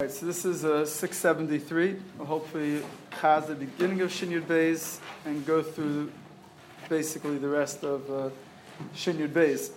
[0.00, 1.96] All right, so this is uh, 673.
[2.18, 6.10] We'll hopefully has the beginning of Shin Yud Beis and go through
[6.88, 8.30] basically the rest of uh,
[8.92, 9.70] Shin Yud Beis.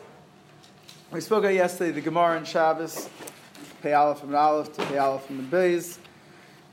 [1.11, 3.07] We spoke about yesterday the Gemara and Shabbos,
[3.83, 5.99] Pei Aleph and Aleph to Pei Aleph and Beis,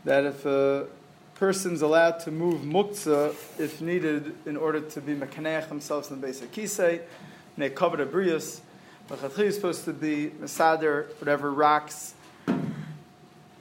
[0.06, 0.86] that if a
[1.34, 6.26] person's allowed to move muktzah if needed in order to be mekaneach themselves in the
[6.26, 7.02] base of kisei,
[7.58, 8.62] they covered a brius,
[9.06, 12.14] but is supposed to be masader, whatever rocks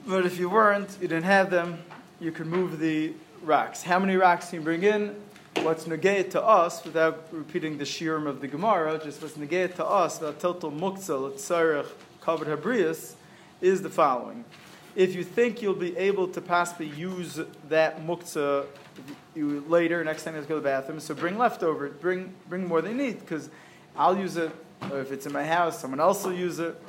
[0.06, 1.78] but if you weren't, you didn't have them,
[2.20, 3.82] you could move the rocks.
[3.82, 5.14] How many rocks can you bring in?
[5.62, 9.84] What's negate to us, without repeating the shirim of the Gemara, just what's negate to
[9.84, 11.86] us, about total muktzah, tzarech,
[12.20, 13.14] covered habrius,
[13.60, 14.44] is the following.
[14.96, 18.66] If you think you'll be able to possibly use that muktzah
[19.34, 22.66] later, next time you have to go to the bathroom, so bring leftover, bring, bring
[22.66, 23.48] more than you need, because
[23.96, 24.50] I'll use it,
[24.90, 26.80] or if it's in my house, someone else will use it.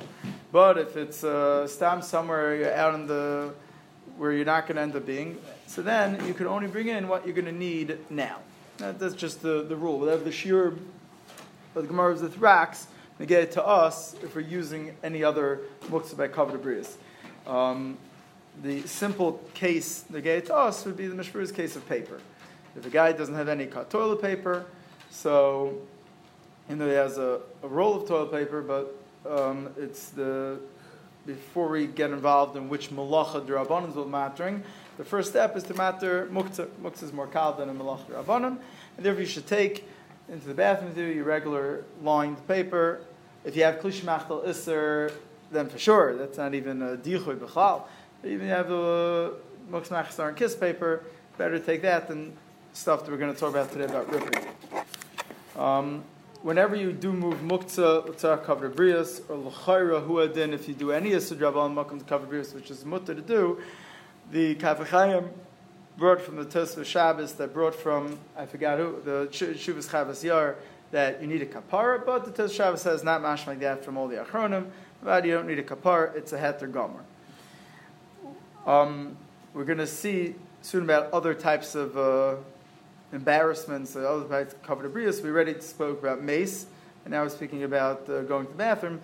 [0.52, 3.52] But if it's uh, stam somewhere out in the
[4.16, 7.08] where you're not going to end up being, so then you can only bring in
[7.08, 8.38] what you're going to need now.
[8.78, 9.98] That, that's just the, the rule.
[9.98, 10.78] Whatever the shiur of
[11.74, 12.86] the Gemara is with racks,
[13.18, 16.94] negate to us if we're using any other muktzah by abrius.
[17.46, 17.98] Um,
[18.62, 22.20] the simple case they negate to us would be the mishpur's case of paper.
[22.76, 24.66] If a guy doesn't have any toilet paper,
[25.10, 25.74] so
[26.68, 28.94] you know he has a, a roll of toilet paper, but
[29.30, 30.58] um, it's the
[31.26, 34.62] before we get involved in which malacha drabanan will mattering.
[34.96, 36.68] The first step is to matter muktzah.
[36.82, 38.58] Muktzah is more kal than a malacha drabanan,
[38.96, 39.88] and therefore you should take
[40.28, 43.00] into the bathroom you your regular lined paper.
[43.44, 45.12] If you have klishmachtel iser,
[45.50, 47.82] then for sure that's not even a dichoy b'chal.
[48.24, 49.32] Even if you have a
[49.70, 51.02] muktzah and kiss paper,
[51.38, 52.36] better take that than
[52.72, 54.44] stuff that we're going to talk about today about ripping.
[55.56, 56.04] Um,
[56.46, 61.10] whenever you do move muktzah, l'tzar covered brias, or l'chayra huadin, if you do any
[61.10, 63.60] yisudrabal makom to cover brias, which is mutter to do,
[64.30, 65.28] the Kaf HaChaim
[65.98, 70.54] brought from the Tosfos Shabbos that brought from I forgot who the Shuvas Chavas Yair
[70.92, 73.96] that you need a kapara, but the Tosfos Shabbos says not mash like that from
[73.96, 74.66] all the achronim.
[75.02, 77.02] But you don't need a kapara; it's a heter gomer.
[78.66, 79.16] Um,
[79.52, 81.98] we're going to see soon about other types of.
[81.98, 82.36] Uh,
[83.12, 85.22] embarrassments, the other parts covered abrius.
[85.22, 86.66] We already spoke about mace,
[87.04, 89.00] and now we're speaking about uh, going to the bathroom.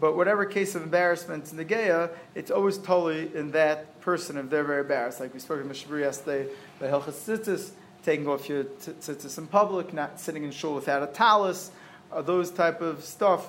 [0.00, 4.48] But whatever case of embarrassment in the Geya, it's always totally in that person if
[4.48, 5.20] they're very embarrassed.
[5.20, 10.18] Like we spoke in Mishabri yesterday, the Hilchas taking off your tzitzis in public, not
[10.18, 11.70] sitting in shul without a talus,
[12.10, 13.48] uh, those type of stuff.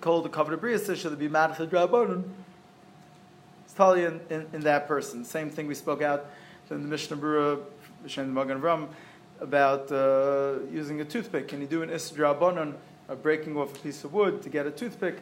[0.00, 2.22] Called the covered abrius, should be mad drabonin.
[3.64, 5.24] It's totally in, in, in, that person.
[5.24, 6.26] Same thing we spoke out
[6.70, 7.60] in the Mishnah Berurah
[8.04, 8.88] B'Shem Magen Ram,
[9.40, 11.48] about uh, using a toothpick.
[11.48, 12.74] Can you do an Isdrabanon,
[13.08, 15.18] of breaking off a piece of wood to get a toothpick?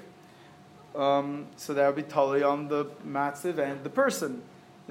[0.94, 4.42] Um, so that would be totally on the matziv and the person.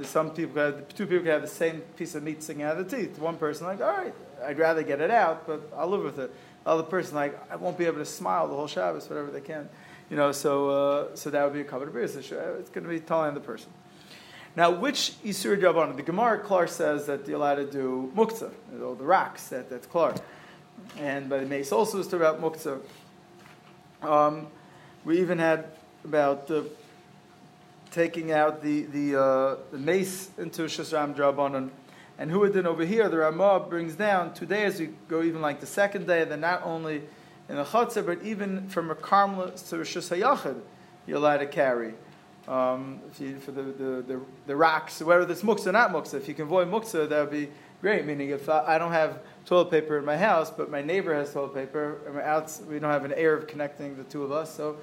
[0.04, 2.98] Some people, have, two people have the same piece of meat sticking out of the
[2.98, 3.20] teeth.
[3.20, 4.14] One person like, all right,
[4.44, 6.34] I'd rather get it out, but I'll live with it.
[6.64, 9.42] The other person like, I won't be able to smile the whole Shabbos, whatever they
[9.42, 9.70] can.
[10.10, 12.04] You know, so uh, so that would be a covered beer.
[12.04, 13.72] It's going to be totally on the person.
[14.56, 15.96] Now, which Isur Rabbanon?
[15.96, 18.52] The Gemara Klar says that you're allowed to do muktzah,
[18.82, 20.16] or the rocks, that, that's Klar.
[20.98, 22.82] And by the Mace also is about muktzah.
[24.02, 24.48] Um,
[25.06, 25.66] we even had
[26.04, 26.70] about the
[27.92, 31.70] taking out the, the, uh, the mace into Shasram Drabanan.
[32.18, 35.60] And who did over here, the Ramah brings down two days, we go even like
[35.60, 37.02] the second day, then not only
[37.50, 40.62] in the Chatzah, but even from a Carmel to a Shasayachid,
[41.06, 41.94] you're allowed to carry.
[42.48, 46.28] Um, you, for the, the, the, the, rocks, whether it's muksa or not muksa, if
[46.28, 47.50] you can avoid muksa, that would be
[47.82, 48.06] great.
[48.06, 51.54] Meaning, if I, don't have toilet paper in my house, but my neighbor has toilet
[51.54, 54.54] paper, and out, we don't have an air of connecting the two of us.
[54.54, 54.78] So,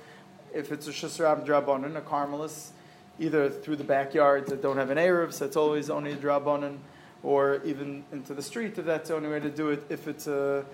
[0.55, 2.71] if it's a shasrab drabonin, a carmelis,
[3.19, 6.79] either through the backyard that don't have an Erev, so it's always only a drabonin,
[7.23, 9.85] or even into the street if that's the only way to do it.
[9.89, 10.65] If it's a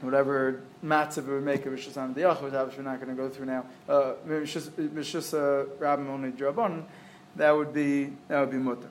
[0.00, 3.46] whatever matzah we make of Rishus Am Diyach, which we're not going to go through
[3.46, 6.84] now, uh, Rishus uh, Rabbim only Drabon,
[7.36, 8.88] that would be that would be mutter.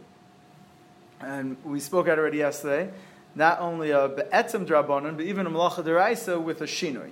[1.19, 2.91] And we spoke out already yesterday,
[3.35, 7.11] not only a be'etzem drabonon, but even a malacha deraisa with a shinoi,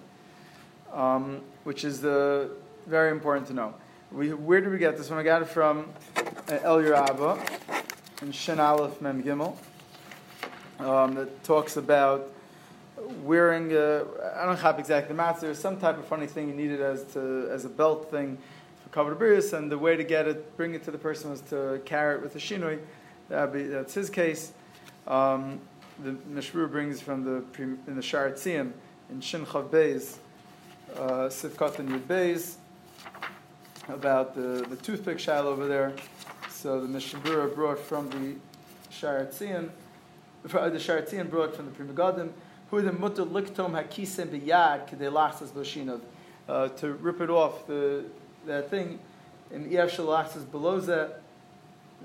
[0.94, 2.51] um, which is the
[2.86, 3.74] very important to know.
[4.12, 5.19] We, where did we get this one?
[5.19, 7.83] I got it from uh, El Yerabba
[8.21, 9.57] in Shin Aleph Mem Gimel
[10.80, 12.31] um, that talks about
[13.24, 14.06] wearing, a,
[14.36, 17.03] I don't have exactly the math, there's some type of funny thing you needed as,
[17.13, 18.38] to, as a belt thing
[18.83, 21.42] for covered brius, and the way to get it, bring it to the person was
[21.42, 22.80] to carry it with a shinoi.
[23.30, 24.53] That'd be, that's his case.
[25.07, 25.59] Um,
[26.03, 28.71] the Mishru brings from the in the Sharatziim
[29.09, 30.18] in Shin Chav Beis,
[30.98, 32.56] uh, Sifkat and Yud Beis.
[33.89, 35.94] about the, the toothpick shell over there.
[36.50, 38.36] So the Mishnah Berurah brought from the
[38.91, 39.69] Sharatzian,
[40.44, 41.86] the Sharatzian brought from the Pri
[42.75, 46.01] Who the mutter liktom hakisem biyad kedei lachsas b'shinov,
[46.50, 48.04] uh, to rip it off the
[48.45, 49.00] that thing,
[49.50, 51.22] and ef shalachsas below that,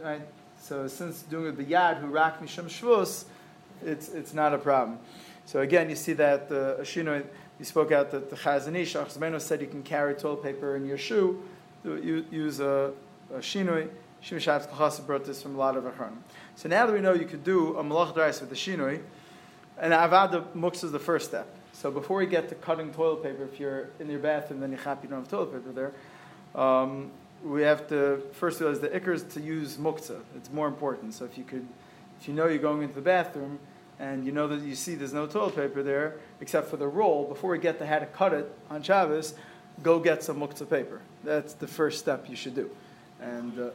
[0.00, 0.20] right?
[0.61, 3.25] So since doing it biyad who rak misham shvus,
[3.84, 5.00] it's it's not a problem.
[5.44, 7.26] So again, you see that the uh, Ashino,
[7.58, 10.87] you spoke out that the Chazon Ish, Achzmeno said you can carry toilet paper in
[10.87, 11.43] your shoe,
[11.84, 12.93] you, use a,
[13.34, 13.88] a shinoi.
[14.20, 16.19] Shimon Shabbos brought this from a lot of Achronim.
[16.55, 19.00] So now that we know you could do a malach drais with the shinoi,
[19.81, 21.49] and avada muksa is the first step.
[21.73, 24.81] So before we get to cutting toilet paper, if you're in your bathroom, then you're
[24.81, 26.61] happy you don't have toilet paper there.
[26.62, 27.11] Um,
[27.43, 30.21] we have to first realize the ikr is to use muktzah.
[30.37, 31.15] It's more important.
[31.15, 31.67] So if you could,
[32.21, 33.59] if you know you're going into the bathroom
[33.99, 37.25] and you know that you see there's no toilet paper there except for the roll,
[37.27, 39.35] before we get to how to cut it on Shabbos,
[39.82, 41.00] go get some muktzah paper.
[41.25, 42.71] That's the first step you should do.
[43.23, 43.71] And uh,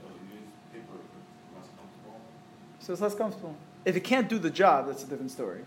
[2.79, 3.55] so it's less comfortable.
[3.83, 5.61] If it can't do the job, that's a different story.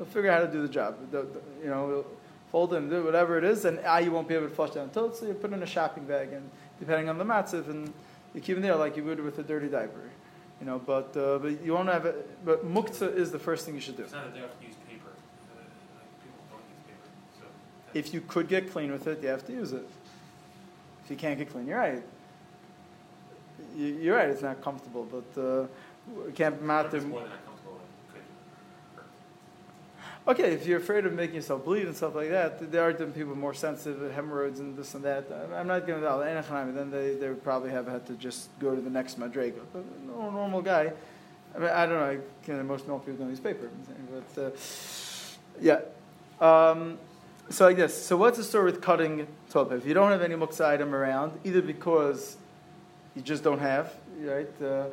[0.00, 0.96] They'll figure out how to do the job.
[1.12, 1.26] They'll,
[1.62, 2.06] you know,
[2.50, 4.88] fold it do whatever it is, and ah, you won't be able to flush down
[4.88, 6.48] the toilet, so you put it in a shopping bag, and
[6.78, 7.92] depending on the matziv, and
[8.34, 10.08] you keep it there like you would with a dirty diaper.
[10.58, 12.46] You know, but uh, but you won't have it.
[12.46, 14.04] But muktzah is the first thing you should do.
[14.04, 15.10] It's not that they have to use paper.
[15.10, 15.60] Uh,
[15.98, 17.08] like people don't use paper.
[17.38, 17.44] So
[17.92, 19.86] if you could get clean with it, you have to use it.
[21.04, 22.02] If you can't get clean, you're right.
[23.76, 24.30] You're right.
[24.30, 25.66] It's not comfortable, but uh,
[26.26, 27.02] it can't matter.
[27.02, 27.49] more than.
[30.30, 33.16] Okay, if you're afraid of making yourself bleed and stuff like that, there are different
[33.16, 35.24] people more sensitive to hemorrhoids and this and that.
[35.52, 36.72] I'm not going to tell them.
[36.72, 39.58] then they, they would probably have had to just go to the next madrega.
[39.72, 40.92] But a normal guy,
[41.56, 43.70] I mean, I don't know, I can, most normal people don't use paper.
[44.12, 44.50] But uh,
[45.60, 45.80] yeah.
[46.40, 46.98] Um,
[47.48, 48.06] so like this.
[48.06, 49.78] So what's the story with cutting toilet paper?
[49.78, 52.36] If you don't have any muksa item around, either because
[53.16, 54.62] you just don't have, right?
[54.62, 54.84] Uh,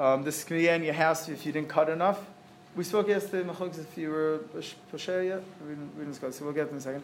[0.00, 2.24] um, this can be in your house if you didn't cut enough.
[2.74, 4.40] We spoke yesterday, Machogs, if you were
[4.90, 5.42] Posher yet.
[5.60, 7.02] We didn't, we didn't discuss, so we'll get in a second.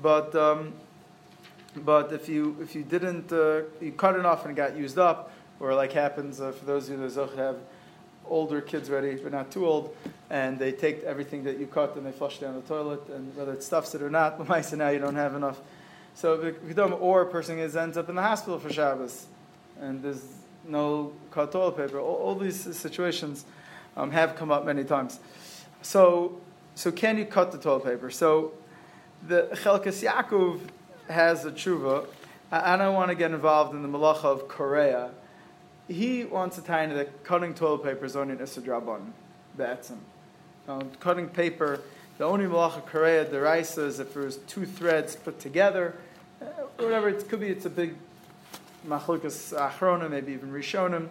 [0.00, 0.72] But um,
[1.76, 5.30] but if you if you didn't uh, you cut enough and it got used up,
[5.60, 7.56] or like happens uh, for those of you that have
[8.24, 9.94] older kids ready, but not too old,
[10.30, 13.52] and they take everything that you cut and they flush down the toilet, and whether
[13.52, 15.60] it stuffs it or not, so now you don't have enough.
[16.14, 16.54] So
[16.98, 19.26] or a person is, ends up in the hospital for Shabbos,
[19.78, 20.24] and there's
[20.66, 22.00] no cut toilet paper.
[22.00, 23.44] All, all these situations
[23.96, 25.20] um, have come up many times.
[25.82, 26.40] So,
[26.74, 28.10] so can you cut the toilet paper?
[28.10, 28.52] So,
[29.26, 30.60] the Chelkas Yaakov
[31.08, 32.06] has a tshuva.
[32.50, 35.10] I, I don't want to get involved in the malacha of Korea.
[35.88, 39.10] He wants to tie into that cutting toilet paper is only an Isidrabon,
[39.58, 39.98] Batsim.
[40.68, 41.80] Um, cutting paper,
[42.18, 45.96] the only malacha Korea deraisa is if there's two threads put together,
[46.40, 46.44] uh,
[46.76, 47.94] whatever, it could be it's a big
[48.86, 51.08] machlukas achrona, maybe even rishonim.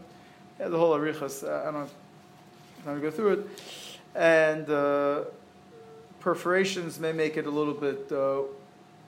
[0.60, 1.44] Yeah, the whole arichas.
[1.44, 1.90] Uh, I don't
[2.88, 3.48] I'm to go through it,
[4.16, 5.24] and uh,
[6.20, 8.12] perforations may make it a little bit.
[8.12, 8.42] Uh,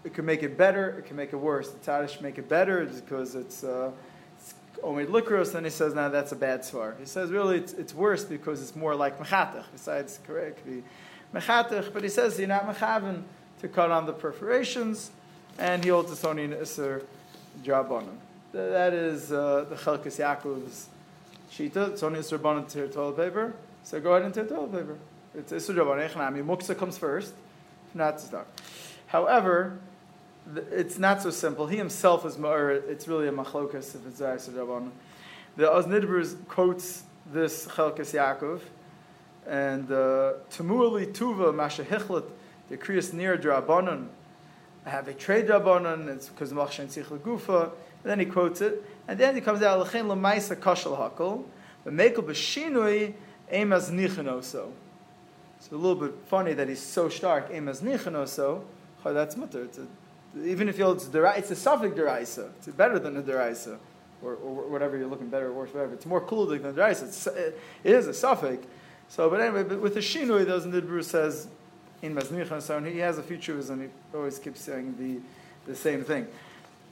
[0.03, 0.89] it can make it better.
[0.99, 1.69] It can make it worse.
[1.71, 3.63] The Tadish make it better because it's.
[3.63, 3.91] Uh,
[4.83, 6.99] Omid Likros, then he says, now that's a bad svar.
[6.99, 9.65] He says, really, it's, it's worse because it's more like Mechatach.
[9.71, 10.83] Besides, correct, be
[11.33, 13.23] Mechatach, but he says you're not Mechavan
[13.59, 15.11] to cut on the perforations,
[15.59, 17.03] and he holds the Sony Isser
[17.63, 18.17] job on him.
[18.53, 20.87] That is uh, the Chelkas Yaakov's
[21.51, 21.91] Shita.
[21.91, 23.53] It's only Isser to toilet paper.
[23.83, 24.97] So go ahead and tear toilet paper.
[25.35, 26.09] It's Isser Rabbanon.
[26.09, 26.43] Echnami.
[26.45, 27.33] Muksa comes first.
[27.93, 28.47] Not start.
[29.07, 29.79] However,
[30.71, 31.67] it's not so simple.
[31.67, 32.71] He himself is more.
[32.71, 34.91] It's really a machlokas if it's Isser Rabbanon.
[35.57, 38.61] The Oz Nidbers quotes this Chelkas Yaakov.
[39.47, 42.25] And uh, Tamuali Tuva Masha Hichlet,
[42.69, 44.07] the Kriyas near Drabanon,
[44.85, 47.71] I have a trade Drabanon, it's because Machshan Tzich Gufa.
[48.03, 51.43] And then he quotes it, and then he comes out l'chein l'maisa kashal hakol,
[51.83, 53.13] but mekel b'shinui
[53.51, 54.71] emas nichenoso.
[55.57, 58.63] It's a little bit funny that he's so stark emas nichenoso.
[59.03, 59.63] Oh, that's mutter.
[59.63, 59.87] It's a,
[60.43, 62.49] even if it's dera, it's a suffix deraisa.
[62.57, 63.77] It's better than a deraisa,
[64.23, 65.93] or, or whatever you're looking better or worse, whatever.
[65.93, 67.03] It's more cool than deraisa.
[67.03, 68.65] It's, it is a suffix.
[69.09, 71.47] So, but anyway, but with the shinui, in the Bruce says
[72.01, 73.37] in maznichenoso, and he has a few
[73.69, 75.19] and he always keeps saying the
[75.71, 76.27] the same thing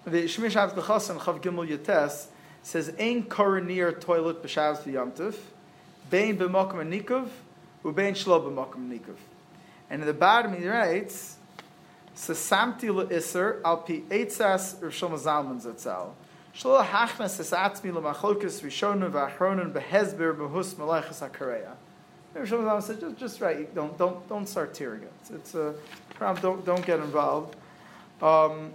[0.06, 2.28] the Shemish Av Chasan Chav Gimel Yates
[2.64, 5.36] says Ein Koronir toilet b'Shabbos v'Yomtiv,
[6.10, 6.38] Ubein
[8.14, 9.16] Shlo Nikov.
[9.90, 11.38] And in the bottom he writes,
[12.16, 16.12] Sasamti le'Isser al pi Eitzas Rav Shlomo Zalman Zatzal.
[16.56, 21.76] Shlo hachnas es atzmi l'machlokas rishonim v'achronim behezber b'hus malachas hakareya.
[22.34, 25.12] Rav Shlomo Zalman said, just, just right, don't, don't, don't start tearing it.
[25.22, 25.76] It's, it's a
[26.16, 27.56] problem, don't, don't get involved.
[28.22, 28.74] Um,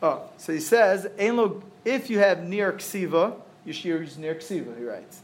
[0.00, 4.78] Oh, so he says, "Ein if you have near ksiva, you should use near ksiva.
[4.78, 5.22] He writes.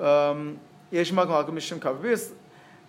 [0.00, 0.60] Um,
[0.90, 2.30] Yesh makom halakam mishum kavabis.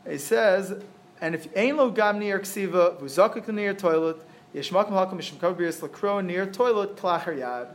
[0.08, 0.82] He says,
[1.20, 4.18] and if ein lo gam near ksiva, v'zakik near toilet,
[4.54, 7.70] yesh makom halakam mishum kavabis lakro near toilet klacher yad.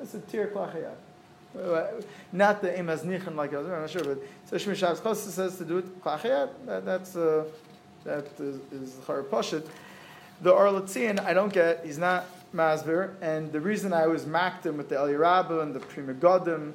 [0.00, 2.04] It's a tier klacher yad.
[2.32, 5.64] Not the aim as nichen like I'm not sure, but so Shmi Shabbos says to
[5.64, 6.50] do it klacher yad.
[6.66, 7.44] That, that's uh,
[8.04, 9.66] that is, Char Pashit.
[10.40, 14.76] The Arletzian, I don't get, he's not Masber, and the reason I was macked him
[14.76, 16.74] with the El Yerabah and the Pri Megadim,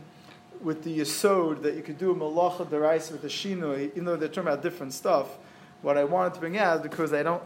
[0.63, 4.15] with the Yesod, that you could do a Malacha Derais with the Shinoi, even though
[4.15, 5.27] they're talking about different stuff,
[5.81, 7.43] what I wanted to bring out, because I don't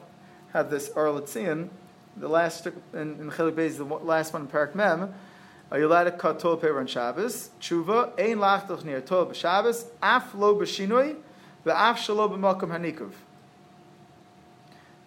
[0.54, 1.70] have this Arletzian,
[2.16, 5.14] the last in, in Chelik Beis, the last one in Parak Mem,
[5.72, 7.50] are you allowed to cut toilet paper on Shabbos?
[7.60, 11.16] Tshuva, ein lachtoch near toilet b'Shabbos, af lo b'shinoi,
[11.66, 13.12] ve'af shalo b'makom hanikuv.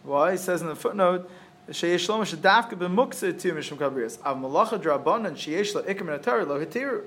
[0.02, 0.32] Why?
[0.32, 1.30] He says in the footnote,
[1.70, 4.18] Sheyesh lo mishadavka b'muksa tu mishum kabrias.
[4.24, 7.04] Av malacha drabon and sheyesh lo ikim lo hitiru.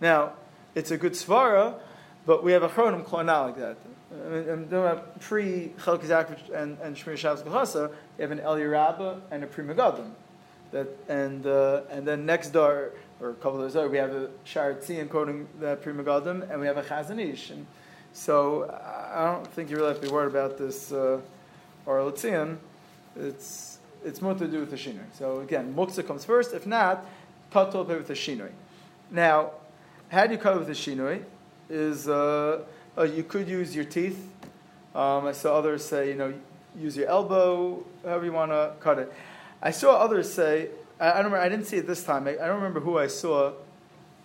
[0.00, 0.32] Now,
[0.74, 1.74] it's a good svara,
[2.26, 3.76] but we have a chronim klona like that.
[4.12, 7.90] I mean, I'm doing a pre Chalkizak and and Shmir Shabbos Gehasa.
[8.18, 9.64] You have an El Yerabba and a pre.
[9.64, 14.28] That and uh, and then next door or a couple of those we have a
[14.44, 17.50] Shar Tzion quoting the pre and we have a Chazanish.
[17.50, 17.66] And
[18.12, 18.70] so
[19.14, 20.92] I don't think you really have to be worried about this.
[20.92, 21.20] Uh,
[23.16, 25.04] it's it's more to do with the shinoi.
[25.12, 26.52] So again, muksa comes first.
[26.52, 27.04] If not,
[27.50, 28.50] cut top with the shinoi.
[29.10, 29.52] Now,
[30.08, 31.22] how do you cut with the shinoi?
[31.68, 32.62] Is uh,
[32.96, 34.28] uh, you could use your teeth.
[34.94, 36.32] Um, I saw others say, you know,
[36.78, 39.12] use your elbow, however you want to cut it.
[39.60, 40.70] I saw others say,
[41.00, 42.26] I, I don't remember, I didn't see it this time.
[42.28, 43.52] I, I don't remember who I saw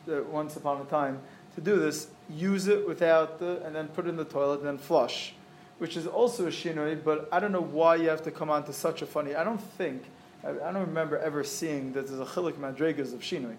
[0.05, 1.19] once upon a time
[1.55, 2.07] to do this.
[2.29, 5.33] Use it without the, and then put it in the toilet and then flush
[5.81, 8.63] which is also a shinoi, but I don't know why you have to come on
[8.65, 9.33] to such a funny.
[9.33, 10.03] I don't think,
[10.43, 13.55] I, I don't remember ever seeing that there's a chilik madregas of shinoi.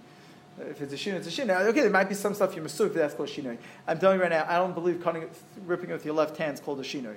[0.59, 1.67] If it's a shinoi, it's a shinoi.
[1.69, 3.57] Okay, there might be some stuff you masuk, that's called shinoi.
[3.87, 5.29] I'm telling you right now, I don't believe cutting,
[5.67, 7.17] ripping it with your left hand is called a shinoi,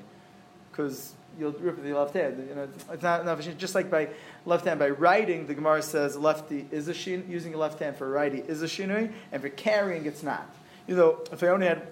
[0.72, 2.48] because you'll rip with your left hand.
[2.50, 4.10] You know, it's not, not just like by
[4.46, 5.48] left hand by writing.
[5.48, 8.68] The Gemara says lefty is a shin, using your left hand for righty is a
[8.68, 10.50] shinoi, and for carrying it's not.
[10.88, 11.88] You know, if I only had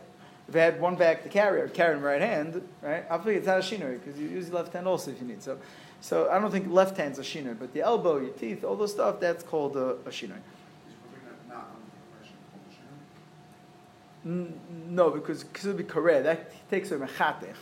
[0.48, 3.06] if I had one bag to carry, I'd carry in my right hand, right?
[3.10, 5.42] Obviously, it's not a shinoi because you use your left hand also if you need.
[5.42, 5.58] So,
[6.02, 8.92] so I don't think left hand's a shinoi, but the elbow, your teeth, all those
[8.92, 10.40] stuff, that's called a, a shinoi.
[14.24, 16.24] No, because cause it'll be korea.
[16.24, 17.56] That takes a mechatech.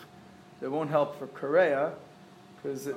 [0.60, 1.94] That won't help for korea
[2.62, 2.90] because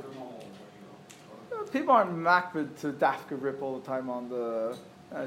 [1.73, 4.77] people aren't makbid to dafka rip all the time on the
[5.15, 5.27] uh.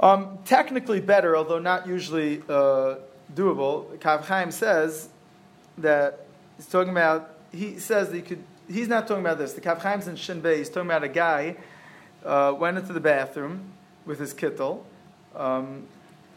[0.00, 2.96] Um, technically better, although not usually uh,
[3.34, 3.96] doable.
[3.98, 5.08] Kav Chaim says
[5.78, 7.36] that he's talking about.
[7.52, 8.42] He says that you could.
[8.68, 9.52] He's not talking about this.
[9.52, 10.42] The Kav Chaim's in Shin.
[10.42, 11.56] He's talking about a guy
[12.24, 13.72] uh, went into the bathroom
[14.06, 14.82] with his kittel.
[15.34, 15.86] Um,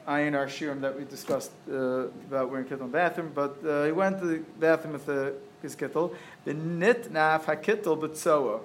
[0.08, 3.86] Ayin our shirim that we discussed uh, about wearing kittel in the bathroom, but uh,
[3.86, 5.34] he went to the bathroom with the,
[5.64, 6.14] his kittel.
[6.44, 8.60] The nit naf hakittel b'tzoa.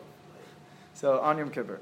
[0.92, 1.80] So on Yom Kippur.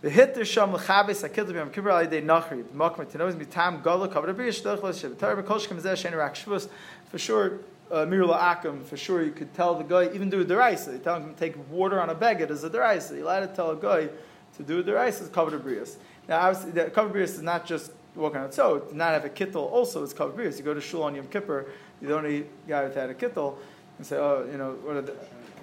[0.00, 2.64] The hit the sham l'chavis akil to be am kibbur alidei nachri.
[2.74, 5.14] Makma tinoz mitam gala covered a birish shloch l'shem.
[5.14, 6.68] Tarab kol shkem zeh shein rak shvus.
[7.06, 7.60] For sure,
[7.92, 8.82] uh, mirula akum.
[8.82, 10.94] For sure, you could tell the guy even do a deraisa.
[10.94, 13.16] You tell him to take water on a beggar as a deraisa.
[13.16, 14.08] You allowed to tell a guy
[14.56, 15.96] to do a deraisa is a.
[16.28, 18.88] Now, obviously, the brias is not just walking on its own.
[18.88, 20.58] To not have a kittel also is covered brias.
[20.58, 21.66] You go to shul on Yom Kippur,
[22.00, 23.56] you're the only guy without a kittel,
[23.98, 25.14] and say, oh, you know, what are the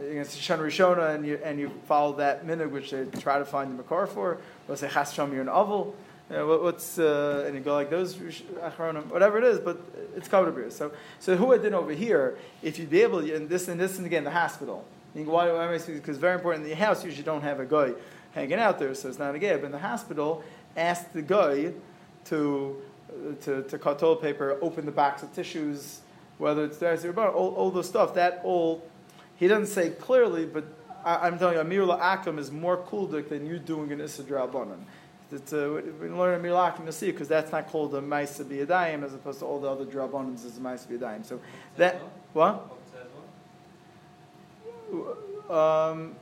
[0.02, 3.72] against Shana Rishona and you, and you follow that minhag which they try to find
[3.72, 4.38] the makar for,
[4.68, 5.96] or say Chas Sham, you're an oval,
[6.30, 9.82] you know, what, what's, uh, and you go like those, Achronim, whatever it is, but
[10.16, 10.70] it's covered beer.
[10.70, 13.98] So, so who I did over here, if you'd be able, and this and this
[13.98, 14.86] and again, the hospital.
[15.16, 17.60] You can, why, why Because it's very important in the house, you usually don't have
[17.60, 17.94] a guy
[18.34, 19.56] hanging out there, so it's not a gay.
[19.56, 20.44] But in the hospital,
[20.78, 21.74] ask the guy
[22.26, 22.82] to,
[23.42, 26.02] to, to cut toilet paper, open the box of tissues,
[26.38, 28.84] whether it's there, all, all the stuff, that all
[29.40, 30.66] he doesn't say clearly, but
[31.06, 34.80] I, am telling you, Amir Akim is more kuldik than you doing an Issa Drabanan.
[35.32, 39.04] It's, uh, we learn Amir Akim, you'll see, because that's not called a Maisa Biyadayim
[39.04, 41.26] as opposed to all the other Drabanans as a Maisa Biyadayim.
[41.26, 41.40] So
[41.78, 42.02] that,
[42.34, 42.70] what?
[45.50, 46.16] Um,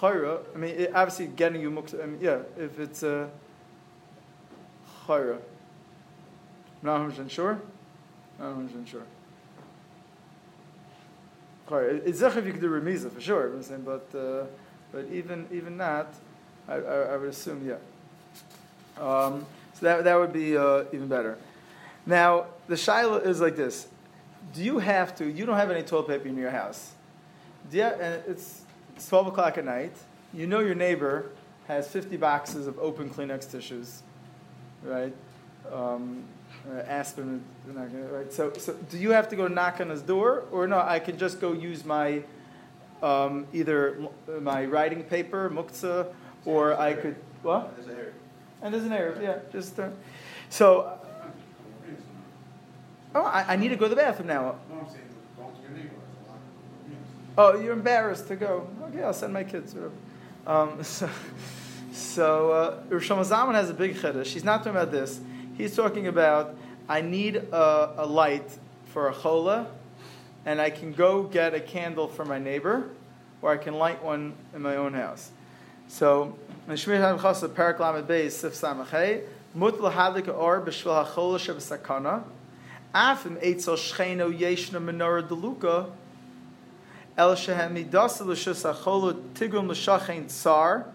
[0.00, 3.26] Chayra, I mean, it, obviously getting you mukta, I mean, yeah, if it's a uh,
[5.10, 5.38] Chayra.
[6.82, 7.60] Not 100% sure?
[8.38, 9.02] Not 100% sure.
[11.72, 14.46] It's if you could do remiza for sure, I'm saying, but uh,
[14.90, 16.12] but even even that,
[16.68, 17.76] I, I, I would assume yeah.
[19.00, 21.38] Um, so that that would be uh, even better.
[22.06, 23.86] Now the shaila is like this:
[24.52, 25.30] Do you have to?
[25.30, 26.90] You don't have any toilet paper in your house.
[27.70, 28.62] Do you, and it's,
[28.96, 29.94] it's twelve o'clock at night.
[30.34, 31.30] you know your neighbor
[31.68, 34.02] has 50 boxes of open Kleenex tissues,
[34.82, 35.14] right?
[35.72, 36.24] Um,
[36.70, 37.42] uh, aspirin,
[37.74, 38.32] right?
[38.32, 40.78] So, so do you have to go knock on his door, or no?
[40.78, 42.22] I can just go use my
[43.02, 44.08] um, either
[44.40, 46.12] my writing paper, muktzah,
[46.44, 47.74] or I could what?
[47.76, 48.12] There's an error.
[48.62, 49.38] And there's an error, yeah.
[49.52, 49.88] Just uh,
[50.48, 50.98] so.
[53.14, 54.54] Oh, I, I need to go to the bathroom now.
[54.70, 55.00] No, I'm saying,
[55.36, 55.94] don't your neighbor.
[57.36, 58.68] Oh, you're embarrassed to go.
[58.84, 59.74] Okay, I'll send my kids.
[60.46, 61.08] Um, so,
[62.00, 64.26] so uh, Rosh Zaman has a big chiddush.
[64.26, 65.20] He's not talking about this.
[65.56, 66.56] He's talking about
[66.88, 68.50] I need a, a light
[68.86, 69.68] for a chola,
[70.44, 72.88] and I can go get a candle for my neighbor,
[73.42, 75.30] or I can light one in my own house.
[75.88, 79.22] So, in Shmir HaMchasa, Parak Lamed Beis, Sif Samachay,
[79.54, 82.22] Mut Lahadik Or B'Shvil HaChola Sheb'Sakana,
[82.94, 85.90] Afim Eitzel Shcheno Yeshna Menorah Deluka,
[87.16, 90.86] El Shehem Midasa L'Shus HaChola Tigum L'Shachein Tsar,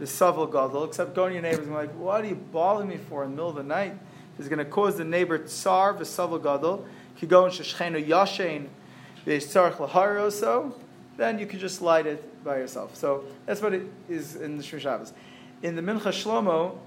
[0.00, 2.96] the Saval Gadol, except going to your neighbors and like, what are you bothering me
[2.96, 3.94] for in the middle of the night?
[4.38, 6.86] It's going to cause the neighbor Tsar, the Saval Gadol,
[7.20, 8.68] if you go in Shecheno Yashein,
[9.26, 10.74] V'Yitzarech L'Haroso,
[11.18, 12.96] then you can just light it by yourself.
[12.96, 15.12] So that's what it is in the Shmir Shabbos.
[15.62, 16.78] In the Mincha Shlomo,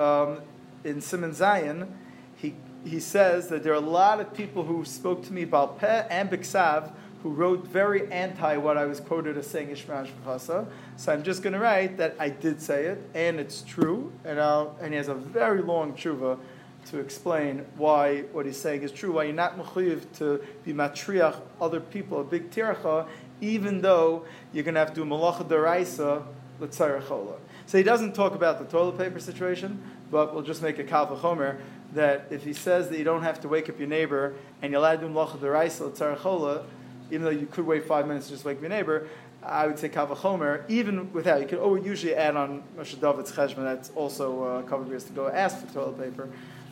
[0.00, 0.40] um,
[0.82, 1.94] in Simon Zion,
[2.36, 2.54] he,
[2.86, 6.06] he says that there are a lot of people who spoke to me about Peh
[6.08, 6.90] and Biksav
[7.22, 10.66] who wrote very anti what I was quoted as saying Ishmael Shmachasa.
[10.96, 14.40] So I'm just going to write that I did say it and it's true, and,
[14.40, 16.38] I'll, and he has a very long tshuva
[16.86, 21.36] to explain why what he's saying is true, why you're not mechuyev to be matriach
[21.60, 23.06] other people, a big tiracha,
[23.40, 26.24] even though you're going to have to do malacha deraisa
[26.58, 27.34] l'tzarachola.
[27.66, 31.06] So he doesn't talk about the toilet paper situation, but we'll just make a kal
[31.06, 31.58] v'chomer
[31.92, 34.80] that if he says that you don't have to wake up your neighbor and you're
[34.80, 36.64] allowed to do malacha deraisa l'tzarachola,
[37.10, 39.08] even though you could wait five minutes to just wake your neighbor,
[39.42, 43.32] I would say kal v'chomer, even without, you could always usually add on Moshe David's
[43.32, 46.28] cheshbon, that's also uh, covered beers to go ask for toilet paper.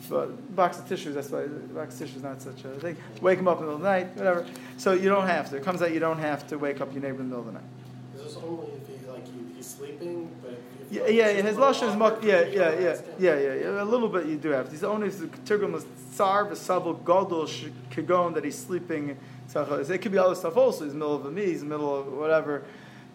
[0.08, 2.96] But box of tissues, that's why box of tissues is not such a thing.
[3.20, 4.46] Wake them up in the middle of the night, whatever.
[4.76, 5.56] So you don't have to.
[5.56, 7.46] It comes out you don't have to wake up your neighbor in the middle of
[7.46, 7.68] the night.
[8.16, 10.30] Is this only if he like he, he's sleeping,
[10.90, 11.42] Yeah, yeah, yeah.
[11.42, 12.22] His lashon is muck.
[12.22, 13.82] Yeah, yeah, yeah, yeah, yeah, yeah.
[13.82, 14.70] A little bit you do have.
[14.70, 17.46] These only the tirgum is tsar v'sabel gadol
[17.90, 19.16] kagon that he's sleeping.
[19.54, 20.84] It could be other stuff also.
[20.84, 21.46] He's middle of a me.
[21.46, 22.64] He's middle of whatever.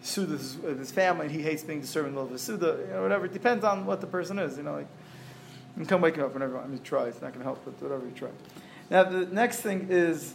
[0.02, 2.78] Suda with his family, and he hates being disturbed in the middle of a suda.
[2.86, 3.24] You know, whatever.
[3.24, 4.56] It depends on what the person is.
[4.56, 6.58] You know, like come wake him up whenever.
[6.58, 7.04] I mean, try.
[7.04, 8.28] It's not going to help, but whatever you try.
[8.90, 10.34] Now the next thing is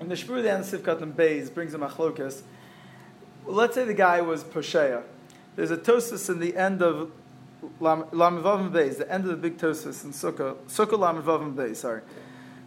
[0.00, 2.42] in the Shmur the Sivkat and Beis brings a machlokas.
[3.46, 5.02] Let's say the guy was Poshea.
[5.58, 7.10] There's a tosis in the end of
[7.80, 12.02] Lamivavim Beis, the end of the big tosis in Sukkah, Sukkah Lamivavim Beis, sorry.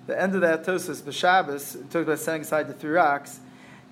[0.08, 3.39] The end of that tosis, B'Shabbos, it talks about setting aside the three rocks.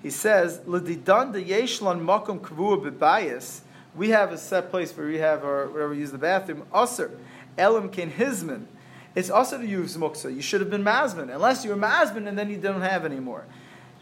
[0.02, 3.60] He says, L'didan de yeshlan makom kavua b'bayis,
[3.96, 7.10] we have a set place where we have our, wherever we use the bathroom, Aser,
[7.56, 8.66] Elam ken hizman.
[9.14, 10.30] It's also to use muksa.
[10.30, 13.46] You should have been mazman, unless you were mazman and then you don't have anymore.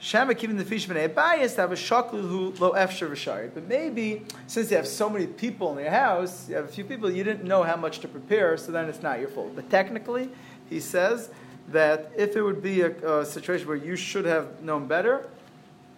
[0.01, 3.51] Shama kivin the fish b'nei bayis to have a shaklu who lo efsher v'shari.
[3.53, 6.85] But maybe since you have so many people in your house, you have a few
[6.85, 9.57] people, you didn't know how much to prepare, so then it's not your fault.
[9.57, 10.31] But technically,
[10.71, 11.31] he says
[11.69, 15.29] that if it would be a, a situation where you should have known better,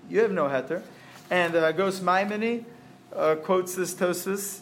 [0.08, 0.82] you have no heter.
[1.30, 2.64] And uh, Gos Maimoni
[3.14, 4.60] uh, quotes this Tosus,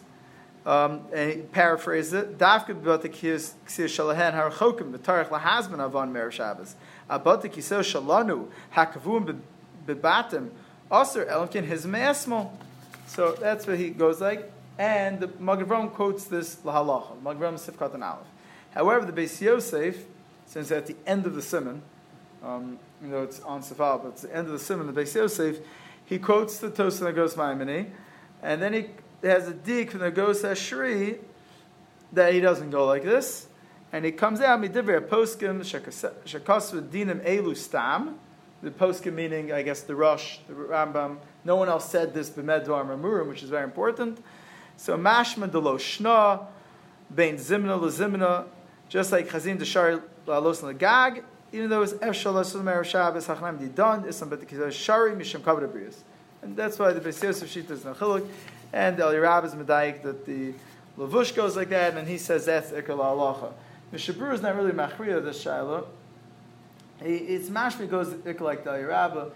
[0.69, 2.39] um, and he paraphrases it.
[2.39, 6.75] Dafka b'bata kiyas shalahen harachokim b'tarich lahazman avon mer Shabbos.
[7.09, 9.41] Abata kiso shalanu hakavum
[9.87, 10.51] b'batim
[10.93, 11.85] aser elkin his.
[13.07, 14.53] So that's what he goes like.
[14.79, 17.19] And the Magavram quotes this lahalacha.
[17.23, 18.27] Magavram sifkat and aleph.
[18.73, 20.05] However, the Beis Yosef,
[20.45, 21.81] since at the end of the simon,
[22.45, 25.15] um, you know it's on Safal, but it's the end of the simon, the Beis
[25.15, 25.57] Yosef,
[26.05, 27.37] he quotes the Tosa and the Gos
[28.43, 28.91] and then he
[29.23, 31.19] has a dig from the Gos Ashri
[32.13, 33.49] that he doesn't go like this,
[33.93, 38.19] and he comes out midiver poskim shakasva dinim elu stam,
[38.63, 41.19] the poskim meaning I guess the Rosh, the Rambam.
[41.45, 44.23] No one else said this b'medvar mamurim, which is very important.
[44.77, 46.47] So mashma de lo shna,
[47.15, 48.47] bein zimna lezimna,
[48.89, 54.29] just like chazin deshar lalos gag, even though it's efshal lasos mer Shabbos hachnam didon,
[54.29, 56.03] but the shari misham abrius.
[56.43, 58.27] And that's why the Beis Yosef Shita is nachiluk,
[58.73, 60.53] and the Elirab is medayik that the
[60.99, 63.53] Lavush goes like that, and he says that's ikar la'alacha.
[63.93, 65.87] Mishabur is not really machriya this shiloh.
[67.01, 69.31] It's mashmi goes ikar like the Elirab,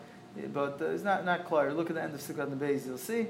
[0.52, 1.72] but uh, it's not not clear.
[1.72, 3.28] Look at the end of Sukkot and Beis, you'll see.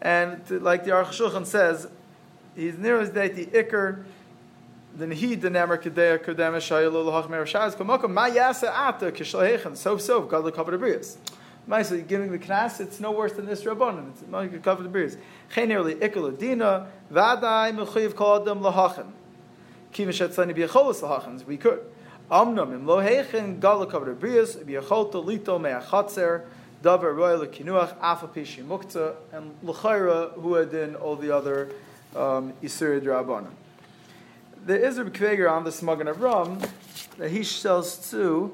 [0.00, 1.88] And to, like the Aruch Shulchan says,
[2.54, 4.04] he's near his date the ikar.
[4.94, 9.76] Then he the nemer kedei kedem shaylo lahach mer shaz komokom ma yasa ata kishalhechen
[9.76, 11.16] sof sof gadol kavod abrius.
[11.68, 14.10] Maisa, giving the knas, it's no worse than this rabbanon.
[14.10, 15.16] It's not to cover the beers.
[15.52, 19.06] Chen nearly ikul dina vadai mechuyev kol adam lahachan.
[19.92, 21.44] Kiva shetzani biyacholas lahachans.
[21.44, 21.80] We could.
[22.30, 26.44] Amnam im lo heichen gala cover the beers biyacholta lito me'achatzer
[26.82, 31.70] davar royal kinuach afa pishi mukta and l'chayra who had in all the other
[32.14, 33.50] um, isur rabbanon.
[34.64, 36.68] There is a Kveger on this Magen Avram
[37.18, 38.52] that he sells too.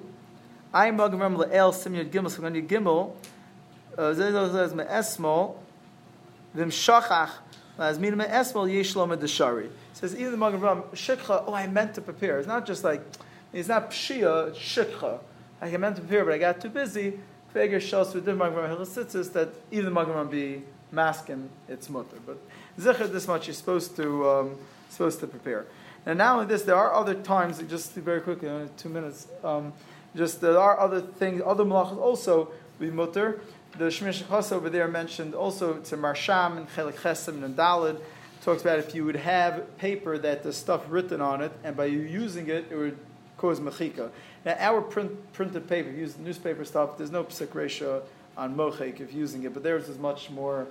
[0.74, 3.14] I Magen Avram le'el simyad gimel simyad gimel.
[3.96, 5.56] Uh, Zeh says me'esmol
[6.56, 7.30] v'im shachach
[7.78, 9.68] as min me'esmol yesh lo medeshari.
[9.92, 11.44] Says even the Magen Avram shikha.
[11.46, 12.38] Oh, I meant to prepare.
[12.38, 13.02] It's not just like
[13.52, 14.54] it's not pshia.
[14.54, 15.18] Shikha.
[15.60, 17.20] I meant to prepare, but I got too busy.
[17.54, 21.90] Kveger shows with the Magen Avram Hilasitzis that even the Magen Avram be masking its
[21.90, 22.16] mutter.
[22.24, 22.38] But
[22.78, 24.56] zecher this much you're supposed to um,
[24.88, 25.66] supposed to prepare.
[26.04, 29.72] And not only this, there are other times, just very quickly, two minutes, um,
[30.16, 33.40] just there are other things, other malachas also be mutter.
[33.78, 38.00] The Shemesh Chas over there mentioned also to Marsham and Chelik Chesem and Dalid
[38.42, 41.86] talks about if you would have paper that the stuff written on it, and by
[41.86, 42.98] you using it, it would
[43.38, 44.10] cause mechika.
[44.44, 48.02] Now, our print, printed paper, use newspaper stuff, there's no psik ratio
[48.36, 50.66] on mochek if using it, but theirs is much more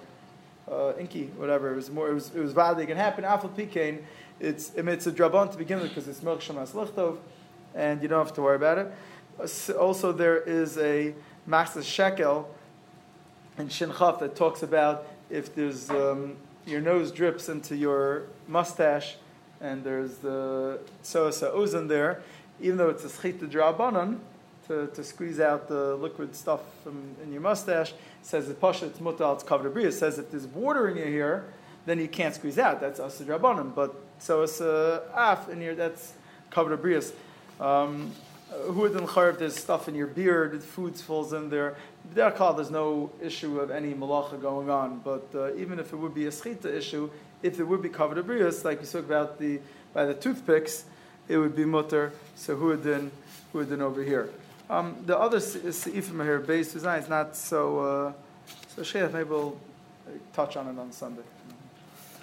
[0.69, 1.71] uh, inky, whatever.
[1.71, 2.79] It was more, it was, it was valid.
[2.79, 3.23] It can happen.
[3.23, 4.03] Afal pikein,
[4.39, 7.17] it's it's a drabon to begin with because it's milk shamas lichtov,
[7.75, 8.91] and you don't have to worry about it.
[9.79, 11.13] Also, there is a
[11.45, 12.53] master shekel
[13.57, 19.15] in Shinchaf that talks about if there's um, your nose drips into your mustache
[19.59, 22.21] and there's the sosa ozon there,
[22.59, 24.19] even though it's a schita drabanan,
[24.67, 28.99] to, to squeeze out the liquid stuff from in your mustache, says the pasha it's
[28.99, 31.45] mutal it's covered It says if there's water in your hair,
[31.85, 32.79] then you can't squeeze out.
[32.79, 33.73] That's asa drabanan.
[33.73, 36.13] But so it's a af in here that's
[36.51, 36.79] covered.
[37.59, 38.11] Um,
[38.51, 41.77] who would if there's stuff in your beard, food falls in there.
[42.13, 44.99] Derkal, there's no issue of any malacha going on.
[44.99, 47.09] But uh, even if it would be a schita issue,
[47.41, 49.59] if it would be covered abrius, like we spoke about the
[49.93, 50.85] by the toothpicks,
[51.27, 52.11] it would be mutter.
[52.35, 53.11] So who would then
[53.51, 54.29] who would then over here?
[54.69, 58.13] Um, the other seifim here, base design is not so uh,
[58.75, 59.13] so shayach.
[59.13, 59.57] Maybe we'll
[60.33, 61.23] touch on it on Sunday.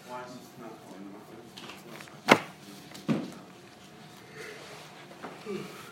[0.09, 0.41] Why is it
[5.49, 5.61] not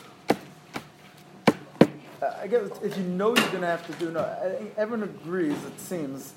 [2.40, 5.08] I guess if you know you're going to have to do no, I think everyone
[5.08, 5.56] agrees.
[5.64, 6.34] It seems.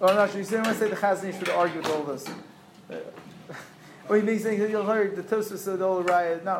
[0.00, 0.40] Oh, I'm not sure.
[0.40, 2.28] You say when I say the Chazon should argue with all this.
[4.10, 6.44] Makes saying he'll hear the Tosfos said all riot.
[6.44, 6.52] Not